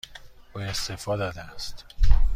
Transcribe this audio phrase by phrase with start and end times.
[0.53, 1.85] او استعفا داده است.